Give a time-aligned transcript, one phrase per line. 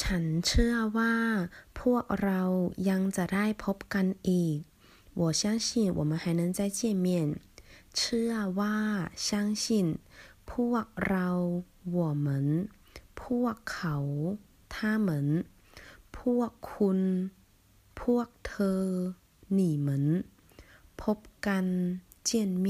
[0.00, 1.14] ฉันเชื่อว่า
[1.80, 2.42] พวกเรา
[2.88, 4.58] ยังจะได้พบกันอีก
[5.20, 7.08] 我相信我们还能再见面
[7.96, 8.76] เชื่อว่า
[9.28, 9.28] 相
[9.64, 9.66] 信
[10.50, 11.28] พวกเรา
[11.96, 12.28] 我们
[13.20, 13.96] พวกเขา
[14.74, 14.76] 他
[15.06, 15.10] 们
[16.18, 17.00] พวกคุณ
[18.00, 18.82] พวกเธอ
[19.58, 19.88] 你们
[21.02, 21.66] พบกัน
[22.28, 22.30] 见
[22.64, 22.66] 面